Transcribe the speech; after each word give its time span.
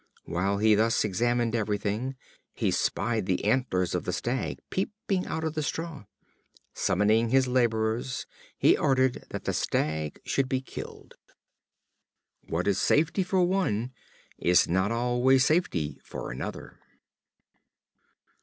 While 0.25 0.57
he 0.57 0.73
thus 0.73 1.05
examined 1.05 1.53
everything, 1.53 2.15
he 2.55 2.71
spied 2.71 3.27
the 3.27 3.45
antlers 3.45 3.93
of 3.93 4.03
the 4.05 4.11
Stag 4.13 4.57
peeping 4.71 5.27
out 5.27 5.43
of 5.43 5.53
the 5.53 5.61
straw. 5.61 6.05
Summoning 6.73 7.29
his 7.29 7.47
laborers, 7.47 8.25
he 8.57 8.75
ordered 8.75 9.25
that 9.29 9.43
the 9.43 9.53
Stag 9.53 10.19
should 10.25 10.49
be 10.49 10.59
killed. 10.59 11.13
What 12.49 12.67
is 12.67 12.79
safety 12.81 13.21
for 13.21 13.43
one 13.43 13.91
is 14.39 14.67
not 14.67 14.91
always 14.91 15.45
safety 15.45 15.99
for 16.03 16.31
another. 16.31 16.79